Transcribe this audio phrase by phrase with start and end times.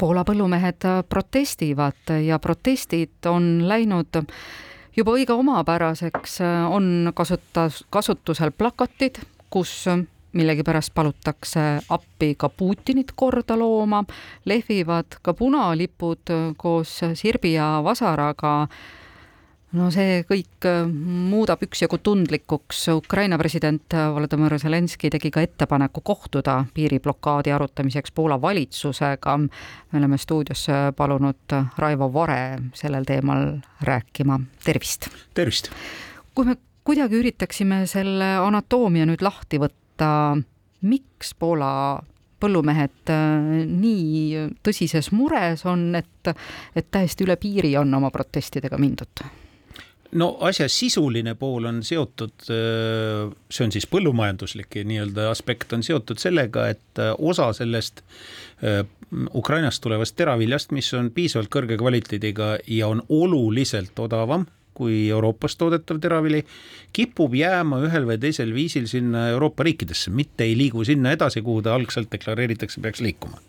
[0.00, 4.16] Poola põllumehed protestivad ja protestid on läinud
[4.96, 6.38] juba õige omapäraseks,
[6.72, 9.20] on kasutas, kasutusel plakatid,
[9.52, 9.84] kus
[10.32, 14.00] millegipärast palutakse appi ka Putinit korda looma,
[14.48, 18.54] lehvivad ka punalipud koos sirbi ja vasaraga
[19.78, 22.82] no see kõik äh, muudab üksjagu tundlikuks.
[22.96, 29.36] Ukraina president Volodõmõr Zelenskõi tegi ka ettepaneku kohtuda piiriblokaadi arutamiseks Poola valitsusega.
[29.38, 35.08] me oleme stuudiosse palunud Raivo Vare sellel teemal rääkima, tervist!
[35.34, 35.70] tervist!
[36.34, 40.36] kui me kuidagi üritaksime selle anatoomia nüüd lahti võtta,
[40.82, 42.00] miks Poola
[42.40, 46.32] põllumehed äh, nii tõsises mures on, et,
[46.74, 49.22] et täiesti üle piiri on oma protestidega mindud?
[50.18, 56.20] No asja sisuline pool on seotud, äh, see on siis põllumajanduslik nii-öelda aspekt on seotud
[56.22, 58.02] sellega, et äh, osa sellest
[58.64, 58.82] äh,
[59.34, 64.46] Ukrainast tulevast teraviljast, mis on piisavalt kõrge kvaliteediga ja on oluliselt odavam
[64.80, 66.40] kui Euroopas toodetav teravili,
[66.96, 71.60] kipub jääma ühel või teisel viisil sinna Euroopa riikidesse, mitte ei liigu sinna edasi, kuhu
[71.66, 73.42] ta algselt deklareeritakse, peaks liikuma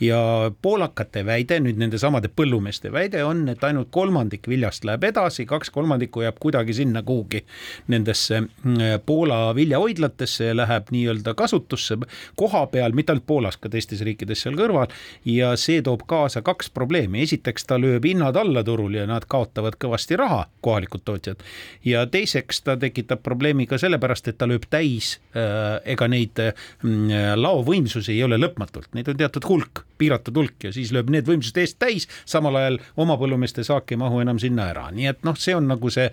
[0.00, 5.46] ja poolakate väide, nüüd nende samade põllumeeste väide on, et ainult kolmandik viljast läheb edasi,
[5.46, 7.44] kaks kolmandikku jääb kuidagi sinna kuhugi
[7.92, 11.98] nendesse mm, Poola viljahoidlatesse ja läheb nii-öelda kasutusse
[12.36, 14.90] koha peal, mitte ainult Poolas, ka teistes riikides seal kõrval.
[15.24, 19.78] ja see toob kaasa kaks probleemi, esiteks ta lööb hinnad alla turul ja nad kaotavad
[19.80, 21.42] kõvasti raha, kohalikud tootjad.
[21.84, 26.54] ja teiseks ta tekitab probleemi ka sellepärast, et ta lööb täis äh,, ega neid äh,
[27.36, 31.60] laovõimsusi ei ole lõpmatult, neid on teatud hulk piiratud hulk ja siis lööb need võimsused
[31.62, 35.38] eest täis, samal ajal oma põllumeeste saak ei mahu enam sinna ära, nii et noh,
[35.38, 36.10] see on nagu see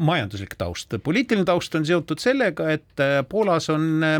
[0.00, 4.18] majanduslik taust, poliitiline taust on seotud sellega, et äh, Poolas on äh,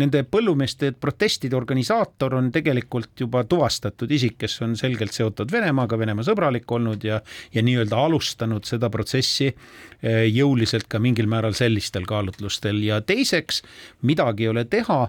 [0.00, 6.26] nende põllumeeste protestide organisaator on tegelikult juba tuvastatud isik, kes on selgelt seotud Venemaaga, Venemaa
[6.26, 7.20] sõbralik olnud ja,
[7.54, 12.82] ja nii-öelda alustanud seda protsessi äh, jõuliselt ka mingil määral sellistel kaalutlustel.
[12.82, 13.62] Ja teiseks
[14.02, 15.04] midagi ei ole teha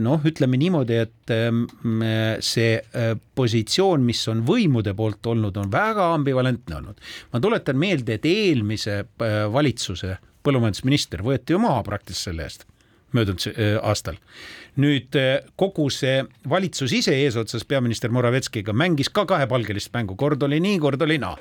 [0.00, 1.64] noh, ütleme niimoodi, et ähm,
[2.44, 7.02] see äh, positsioon, mis on võimude poolt olnud, on väga ambivalentne olnud.
[7.32, 12.66] ma tuletan meelde, et eelmise äh, valitsuse põllumajandusminister võeti ju maha praktiliselt selle eest
[13.16, 14.20] möödunud äh, aastal
[14.80, 20.58] nüüd eh, kogu see valitsus ise eesotsas peaminister Moravetskiga mängis ka kahepalgelist mängu, kord oli
[20.62, 21.36] nii, kord oli naa.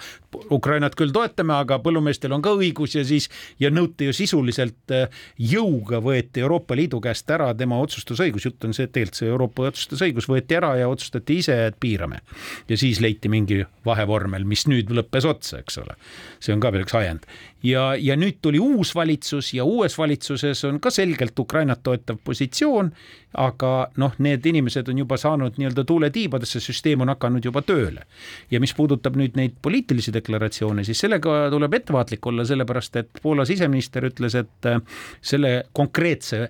[0.53, 3.29] Ukrainat küll toetame, aga põllumeestel on ka õigus ja siis
[3.62, 5.07] ja nõuti ju sisuliselt eh,
[5.53, 9.69] jõuga võeti Euroopa Liidu käest ära tema otsustusõigus, jutt on see, et tegelikult see Euroopa
[9.72, 12.22] otsustusõigus võeti ära ja otsustati ise, et piirame.
[12.69, 15.97] ja siis leiti mingi vahevormel, mis nüüd lõppes otsa, eks ole.
[16.39, 17.25] see on ka veel üks ajend
[17.63, 22.91] ja, ja nüüd tuli uus valitsus ja uues valitsuses on ka selgelt Ukrainat toetav positsioon
[23.34, 28.06] aga noh, need inimesed on juba saanud nii-öelda tuule tiibadesse, süsteem on hakanud juba tööle.
[28.51, 33.46] ja mis puudutab nüüd neid poliitilisi deklaratsioone, siis sellega tuleb ettevaatlik olla, sellepärast et Poola
[33.46, 34.69] siseminister ütles, et
[35.22, 36.50] selle konkreetse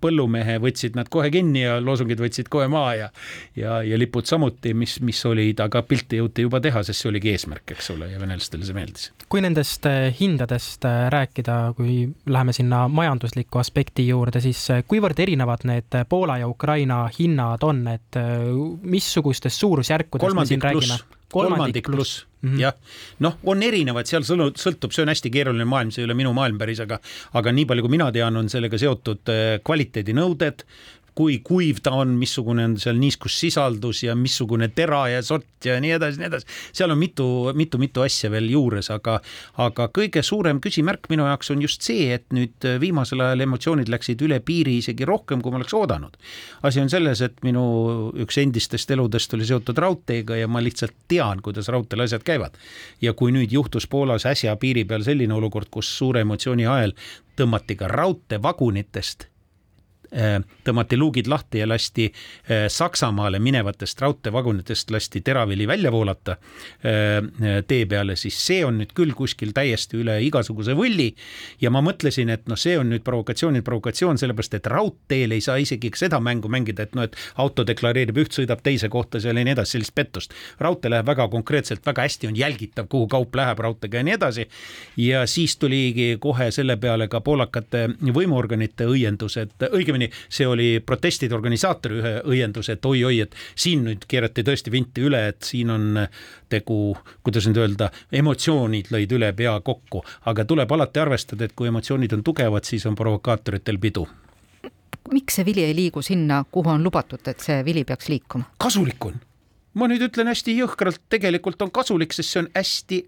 [0.00, 3.08] põllumehe võtsid nad kohe kinni ja loosungid võtsid kohe maha ja
[3.56, 7.32] ja, ja lipud samuti, mis, mis olid, aga pilti jõuti juba teha, sest see oligi
[7.32, 9.10] eesmärk, eks ole, ja venelastele see meeldis.
[9.32, 16.00] kui nendest äh, hindadest rääkida, kui läheme sinna majandusliku aspekti juurde, siis kuivõrd erinevad need
[16.08, 18.20] Poola ja Ukraina hinnad on, et
[18.82, 20.98] missugustest suurusjärkudest me siin räägime?
[21.32, 22.26] Kolmandik pluss.
[22.42, 22.60] mm -hmm.
[22.60, 22.74] jah,
[23.18, 26.58] noh, on erinevad, seal sõltub, see on hästi keeruline maailm, see ei ole minu maailm
[26.58, 27.00] päris, aga
[27.32, 30.64] aga nii palju, kui mina tean, on sellega seotud äh, kvaliteedinõuded,
[31.14, 35.92] kui kuiv ta on, missugune on seal niiskussisaldus ja missugune tera ja sort ja nii
[35.96, 36.46] edasi, nii edasi.
[36.74, 39.20] seal on mitu, mitu, mitu asja veel juures, aga,
[39.62, 44.24] aga kõige suurem küsimärk minu jaoks on just see, et nüüd viimasel ajal emotsioonid läksid
[44.26, 46.18] üle piiri isegi rohkem, kui ma oleks oodanud.
[46.62, 47.64] asi on selles, et minu
[48.24, 52.58] üks endistest eludest oli seotud raudteega ja ma lihtsalt tean, kuidas raudteel asjad käivad.
[53.00, 56.96] ja kui nüüd juhtus Poolas äsja piiri peal selline olukord, kus suure emotsiooni ajal
[57.38, 59.33] tõmmati ka raudteevagunitest Äh,
[60.14, 67.86] tõmmati luugid lahti ja lasti äh, Saksamaale minevatest raudteevagunitest lasti teravili välja voolata äh, tee
[67.86, 71.10] peale, siis see on nüüd küll kuskil täiesti üle igasuguse võlli.
[71.60, 75.56] ja ma mõtlesin, et noh, see on nüüd provokatsioonil provokatsioon, sellepärast et raudteel ei saa
[75.62, 79.44] isegi seda mängu mängida, et noh, et auto deklareerib üht, sõidab teise kohta seal ja
[79.46, 80.34] nii edasi, sellist pettust.
[80.60, 84.48] raudtee läheb väga konkreetselt, väga hästi on jälgitav, kuhu kaup läheb raudteega ja nii edasi.
[84.96, 91.34] ja siis tuligi kohe selle peale ka poolakate võimuorganite õiendused, õigemini õigemini see oli protestide
[91.34, 96.06] organisaatori ühe õiendus, et oi-oi, et siin nüüd keerati tõesti vinti üle, et siin on
[96.48, 101.68] tegu, kuidas nüüd öelda, emotsioonid lõid üle pea kokku, aga tuleb alati arvestada, et kui
[101.68, 104.06] emotsioonid on tugevad, siis on provokaatoritel pidu.
[105.12, 108.44] Miks see vili ei liigu sinna, kuhu on lubatud, et see vili peaks liikuma?
[108.58, 109.20] kasulik on.
[109.74, 113.00] Ma nüüd ütlen hästi jõhkralt, tegelikult on kasulik, sest see on hästi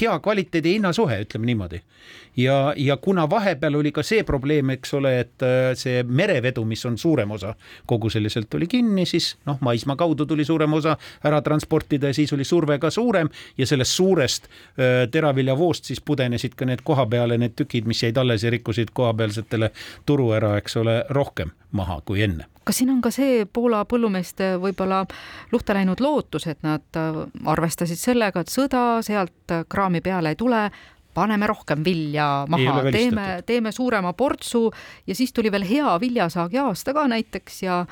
[0.00, 1.80] hea kvaliteedi hinnasuhe, ütleme niimoodi.
[2.36, 5.44] ja, ja kuna vahepeal oli ka see probleem, eks ole, et
[5.78, 7.54] see merevedu, mis on suurem osa
[7.86, 12.32] kogu selliselt oli kinni, siis noh, maismaa kaudu tuli suurem osa ära transportida ja siis
[12.32, 14.48] oli surve ka suurem ja sellest suurest
[15.10, 19.70] teraviljavoost siis pudenesid ka need koha peale need tükid, mis jäid alles ja rikkusid kohapealsetele
[20.06, 24.52] turu ära, eks ole, rohkem maha kui enne kas siin on ka see Poola põllumeeste
[24.62, 25.02] võib-olla
[25.52, 26.98] luhta läinud lootus, et nad
[27.44, 28.71] arvestasid sellega, et sõda
[29.02, 30.62] sealt kraami peale ei tule,
[31.14, 34.70] paneme rohkem vilja maha, teeme, teeme suurema portsu
[35.06, 37.84] ja siis tuli veel hea viljasaagi aasta ka näiteks ja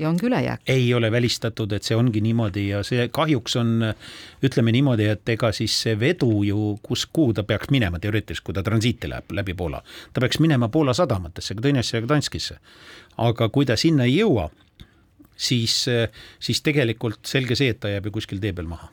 [0.00, 0.60] ja ongi ülejääk.
[0.66, 3.90] ei ole välistatud, et see ongi niimoodi ja see kahjuks on,
[4.42, 8.56] ütleme niimoodi, et ega siis see vedu ju, kus, kuhu ta peaks minema teoreetiliselt, kui
[8.56, 9.82] ta transiiti läheb läbi Poola,
[10.12, 12.56] ta peaks minema Poola sadamatesse, Gdańsisse ja Gdanskisse.
[13.18, 14.48] aga kui ta sinna ei jõua,
[15.36, 15.84] siis,
[16.40, 18.88] siis tegelikult selge see, et ta jääb ju kuskil tee peal maha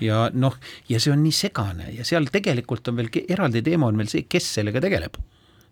[0.00, 0.56] ja noh,
[0.88, 4.26] ja see on nii segane ja seal tegelikult on veel eraldi teema on veel see,
[4.28, 5.16] kes sellega tegeleb.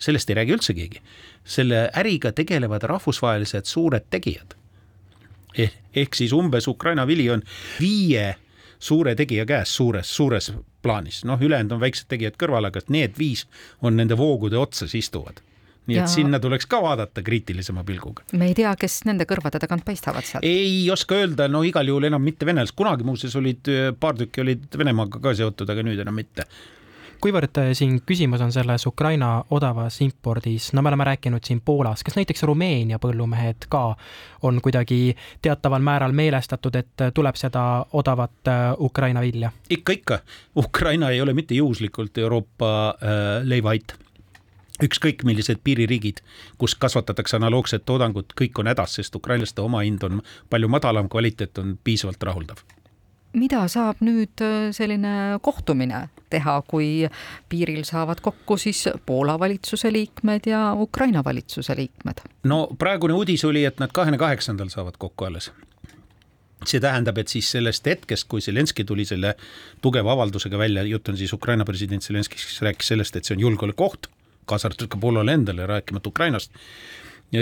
[0.01, 1.03] sellest ei räägi üldse keegi.
[1.45, 4.55] selle äriga tegelevad rahvusvahelised suured tegijad.
[5.59, 7.43] ehk, ehk siis umbes Ukraina vili on
[7.81, 8.35] viie
[8.79, 10.53] suure tegija käes suures, suures
[10.83, 13.47] plaanis, noh, ülejäänud on väiksed tegijad kõrval, aga need viis
[13.83, 15.43] on nende voogude otsas istuvad
[15.87, 16.05] nii ja...
[16.05, 18.27] et sinna tuleks ka vaadata kriitilisema pilguga.
[18.33, 20.45] me ei tea, kes nende kõrvade tagant paistavad sealt.
[20.47, 24.69] ei oska öelda, no igal juhul enam mitte venelased, kunagi muuseas olid paar tükki olid
[24.79, 26.47] Venemaaga ka seotud, aga nüüd enam mitte
[27.21, 32.05] kuivõrd äh, siin küsimus on selles Ukraina odavas impordis, no me oleme rääkinud siin Poolas,
[32.07, 33.83] kas näiteks Rumeenia põllumehed ka
[34.49, 39.53] on kuidagi teataval määral meelestatud, et tuleb seda odavat äh, Ukraina vilja?
[39.71, 40.21] ikka, ikka.
[40.57, 43.95] Ukraina ei ole mitte juhuslikult Euroopa äh, leivaait
[44.85, 46.21] ükskõik millised piiririigid,
[46.59, 51.79] kus kasvatatakse analoogset toodangut, kõik on hädas, sest ukrainlaste omahind on palju madalam, kvaliteet on
[51.85, 52.63] piisavalt rahuldav.
[53.33, 57.07] mida saab nüüd äh, selline kohtumine teha, kui
[57.49, 62.21] piiril saavad kokku siis Poola valitsuse liikmed ja Ukraina valitsuse liikmed?
[62.45, 65.53] no praegune uudis oli, et nad kahekümne kaheksandal saavad kokku alles
[66.67, 69.35] see tähendab, et siis sellest hetkest, kui Zelenskõi tuli selle
[69.81, 73.47] tugeva avaldusega välja, jutt on siis Ukraina president Zelenskõi, kes rääkis sellest, et see on
[73.47, 74.11] julgeolekuoht
[74.51, 76.55] kaasa arvatud ka Poolale endale, rääkimata Ukrainast,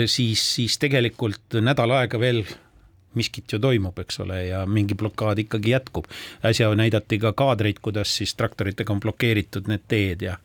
[0.05, 2.43] siis, siis tegelikult nädal aega veel
[3.17, 6.05] miskit ju toimub, eks ole, ja mingi blokaad ikkagi jätkub.
[6.45, 10.37] äsja näidati ka kaadreid, kuidas siis traktoritega on blokeeritud need teed ja,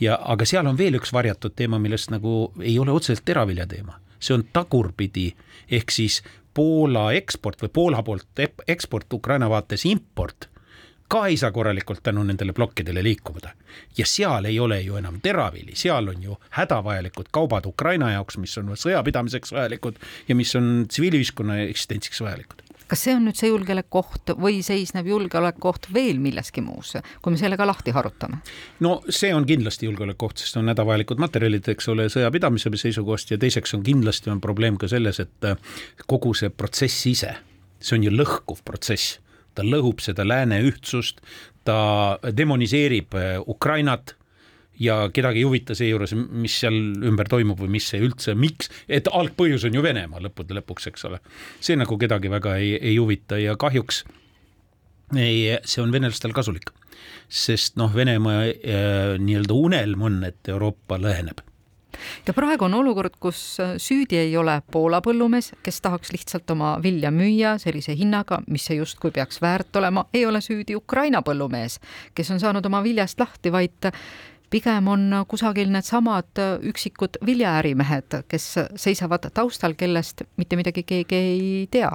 [0.00, 3.98] ja aga seal on veel üks varjatud teema, millest nagu ei ole otseselt teravilja teema,
[4.20, 5.32] see on tagurpidi,
[5.70, 6.22] ehk siis
[6.54, 10.51] Poola eksport või Poola poolt eksport Ukraina vaates import
[11.12, 13.50] ka ei saa korralikult tänu nendele plokkidele liikuda.
[13.98, 18.58] ja seal ei ole ju enam teravili, seal on ju hädavajalikud kaubad Ukraina jaoks, mis
[18.58, 19.98] on sõjapidamiseks vajalikud
[20.28, 22.62] ja mis on tsiviilühiskonna eksistentsiks vajalikud
[22.92, 26.92] kas see on nüüd see julgeolekuoht või seisneb julgeolekuoht veel milleski muus,
[27.22, 28.40] kui me selle ka lahti harutame?
[28.80, 33.76] no see on kindlasti julgeolekuoht, sest on hädavajalikud materjalid, eks ole, sõjapidamise seisukohast ja teiseks
[33.76, 35.52] on kindlasti on probleem ka selles, et
[36.06, 37.36] kogu see protsess ise,
[37.80, 39.20] see on ju lõhkuv protsess
[39.54, 41.22] ta lõhub seda lääne ühtsust,
[41.64, 44.16] ta demoniseerib äh, Ukrainat
[44.82, 49.10] ja kedagi ei huvita seejuures, mis seal ümber toimub või mis see üldse, miks, et
[49.12, 51.20] algpõhjus on ju Venemaa lõppude lõpuks, eks ole.
[51.60, 54.02] see nagu kedagi väga ei, ei huvita ja kahjuks
[55.16, 56.72] ei, see on venelastel kasulik.
[57.28, 61.44] sest noh, Venemaa äh, nii-öelda unelm on, et Euroopa lõheneb
[62.26, 66.74] ja praegu on olukord, kus äh, süüdi ei ole Poola põllumees, kes tahaks lihtsalt oma
[66.82, 71.78] vilja müüa sellise hinnaga, mis see justkui peaks väärt olema, ei ole süüdi Ukraina põllumees,
[72.14, 73.90] kes on saanud oma viljast lahti, vaid
[74.52, 81.66] pigem on kusagil needsamad äh, üksikud viljaärimehed, kes seisavad taustal, kellest mitte midagi keegi ei
[81.70, 81.92] tea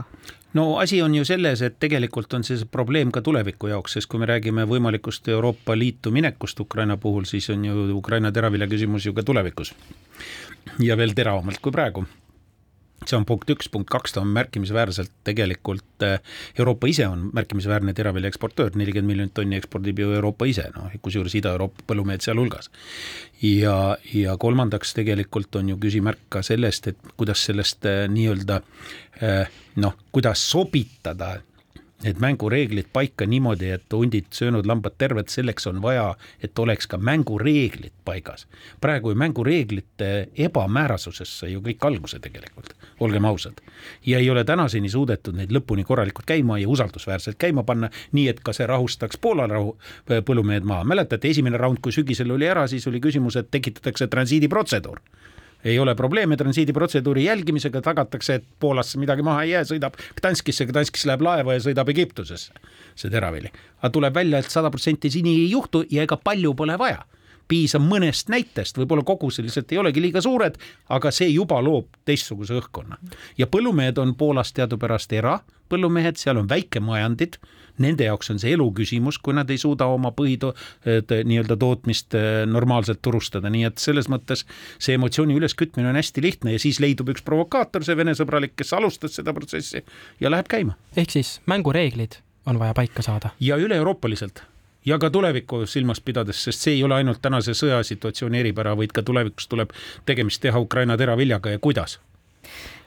[0.57, 4.21] no asi on ju selles, et tegelikult on see probleem ka tuleviku jaoks, sest kui
[4.21, 9.13] me räägime võimalikust Euroopa Liitu minekust Ukraina puhul, siis on ju Ukraina teravilja küsimus ju
[9.13, 9.73] ka tulevikus.
[10.79, 12.05] ja veel teravamalt kui praegu
[13.05, 16.19] see on punkt üks, punkt kaks, ta on märkimisväärselt tegelikult, eh,
[16.59, 21.35] Euroopa ise on märkimisväärne teravilja eksportöör, nelikümmend miljonit tonni ekspordib ju Euroopa ise, noh, kusjuures
[21.37, 22.71] Ida-Euroopa põllumehed sealhulgas.
[23.41, 28.61] ja, ja kolmandaks tegelikult on ju küsimärk ka sellest, et kuidas sellest eh, nii-öelda
[29.21, 31.37] eh, noh, kuidas sobitada
[32.03, 36.11] need mängureeglid paika niimoodi, et hundid söönud, lambad terved, selleks on vaja,
[36.43, 38.47] et oleks ka mängureeglid paigas.
[38.81, 43.61] praegu ju mängureeglite ebamäärasusesse ju kõik alguse tegelikult, olgem ausad.
[44.05, 48.39] ja ei ole tänaseni suudetud neid lõpuni korralikult käima ja usaldusväärselt käima panna, nii et
[48.39, 49.77] ka see rahustaks Poola rahu,
[50.07, 50.83] põllumehed maha.
[50.83, 55.01] mäletate, esimene raund, kui sügisel oli ära, siis oli küsimus, et tekitatakse transiidiprotseduur
[55.67, 61.05] ei ole probleeme transiidiprotseduuri jälgimisega, tagatakse, et Poolasse midagi maha ei jää, sõidab Gdanskisse, Gdanskis
[61.09, 62.53] läheb laeva ja sõidab Egiptusesse,
[62.95, 63.51] see teravili.
[63.81, 66.77] aga tuleb välja et, et sada protsenti siin nii ei juhtu ja ega palju pole
[66.79, 67.03] vaja
[67.47, 70.57] piisab mõnest näitest, võib-olla koguseliselt ei olegi liiga suured,
[70.93, 72.97] aga see juba loob teistsuguse õhkkonna.
[73.37, 77.37] ja põllumehed on Poolas teadupärast erapõllumehed, seal on väikemajandid,
[77.83, 80.53] nende jaoks on see eluküsimus, kui nad ei suuda oma põhito-,
[80.85, 84.45] nii-öelda tootmist eh, normaalselt turustada, nii et selles mõttes
[84.79, 89.17] see emotsiooni üleskütmine on hästi lihtne ja siis leidub üks provokaator, see venesõbralik, kes alustas
[89.19, 89.83] seda protsessi
[90.23, 90.77] ja läheb käima.
[90.97, 93.35] ehk siis mängureeglid on vaja paika saada.
[93.39, 94.43] ja üle-euroopaliselt
[94.87, 99.03] ja ka tulevikku silmas pidades, sest see ei ole ainult tänase sõjasituatsiooni eripära, vaid ka
[99.03, 99.73] tulevikus tuleb
[100.07, 101.99] tegemist teha Ukraina teraviljaga ja kuidas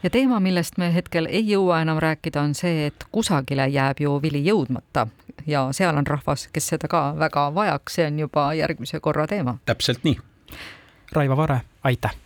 [0.02, 4.16] ja teema, millest me hetkel ei jõua enam rääkida, on see, et kusagile jääb ju
[4.23, 5.07] vili jõudmata
[5.47, 9.59] ja seal on rahvas, kes seda ka väga vajaks, see on juba järgmise korra teema.
[9.66, 10.19] täpselt nii.
[11.12, 12.16] Raivo Vare, aitäh!